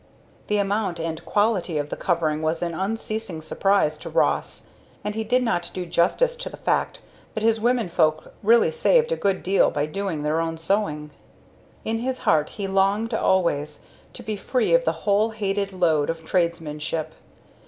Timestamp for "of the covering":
1.77-2.41